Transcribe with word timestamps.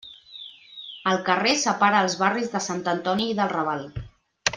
El 1.11 1.19
carrer 1.27 1.51
separa 1.63 1.99
els 2.05 2.15
barris 2.21 2.49
de 2.55 2.61
Sant 2.69 2.81
Antoni 2.95 3.29
i 3.35 3.37
del 3.41 3.53
Raval. 3.53 3.85